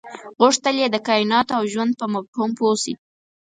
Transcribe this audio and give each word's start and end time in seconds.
غوښتل 0.39 0.75
یې 0.83 0.87
د 0.91 0.97
کایناتو 1.07 1.51
او 1.59 1.63
ژوند 1.73 1.91
په 1.99 2.05
مفهوم 2.13 2.49
پوه 2.57 2.75
شي. 2.83 2.93